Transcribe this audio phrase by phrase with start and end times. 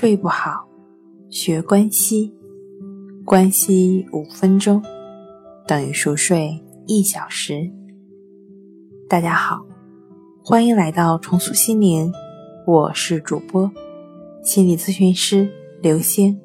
[0.00, 0.66] 睡不好，
[1.28, 2.34] 学关西，
[3.22, 4.82] 关西五分钟
[5.66, 7.70] 等于熟睡一小时。
[9.06, 9.62] 大家好，
[10.42, 12.10] 欢迎来到重塑心灵，
[12.66, 13.70] 我是主播
[14.42, 15.46] 心理咨询师
[15.82, 16.40] 刘星。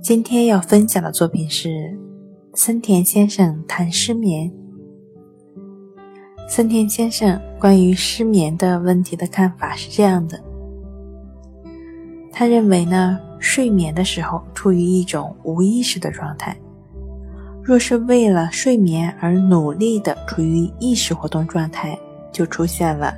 [0.00, 1.94] 今天要分享的作品是
[2.54, 4.50] 森田先生谈失眠。
[6.48, 10.47] 森田先生关于失眠的问题的看法是这样的。
[12.38, 16.56] 他认为呢，睡眠的时候处于一种无意识的状态。
[17.64, 21.98] 若是为了睡眠而努力的处于意识活动状态，
[22.30, 23.12] 就出现了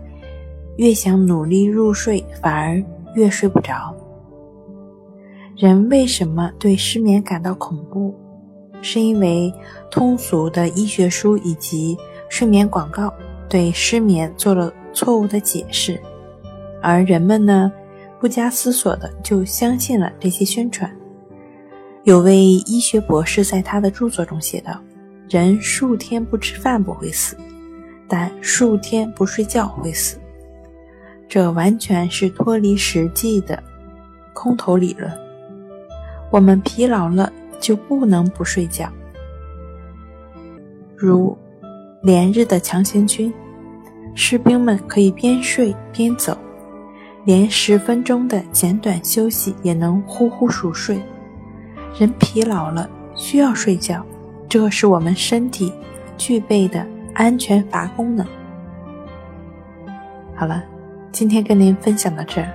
[0.78, 2.83] 越想努力入睡，反而
[3.14, 3.95] 越睡不着。
[5.55, 8.14] 人为什么对失眠感到恐怖？
[8.80, 9.52] 是因为
[9.91, 11.95] 通俗的医学书以及
[12.30, 13.12] 睡眠广告
[13.50, 16.00] 对失眠做了错误的解释，
[16.80, 17.70] 而人们呢？
[18.20, 20.94] 不加思索的就相信了这些宣传。
[22.05, 24.78] 有位医学博士在他的著作中写道
[25.28, 27.36] ：“人数天不吃饭不会死，
[28.06, 30.19] 但数天不睡觉会死。”
[31.28, 33.62] 这完全是脱离实际的
[34.33, 35.11] 空头理论。
[36.31, 38.91] 我们疲劳了就不能不睡觉，
[40.97, 41.37] 如
[42.03, 43.33] 连日的强行军，
[44.14, 46.37] 士兵们可以边睡边走。
[47.24, 51.00] 连十分钟的简短休息也能呼呼熟睡。
[51.98, 54.04] 人疲劳了需要睡觉，
[54.48, 55.72] 这是我们身体
[56.16, 58.26] 具备的安全阀功能。
[60.34, 60.64] 好了，
[61.12, 62.50] 今天跟您分享到这儿，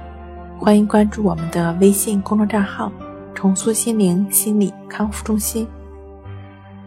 [0.57, 2.91] 欢迎关注我们的微信公众账号
[3.35, 5.67] “重塑心灵心理康复中心”，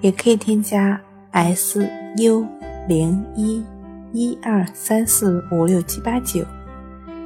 [0.01, 2.45] 也可以添加 “s u
[2.89, 3.65] 零一
[4.13, 6.45] 一二三四五六七八九”。